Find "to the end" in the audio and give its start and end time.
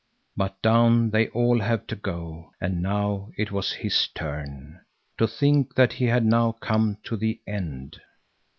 7.03-8.01